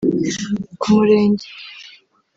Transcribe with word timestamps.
Ku 0.81 0.87
murenge 0.95 1.47